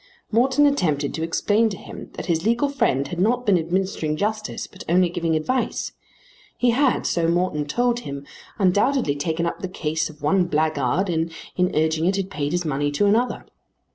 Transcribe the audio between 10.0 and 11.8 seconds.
of one blackguard, and in